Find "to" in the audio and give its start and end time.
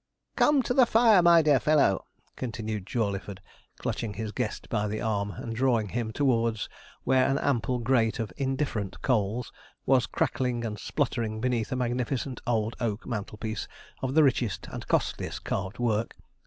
0.63-0.73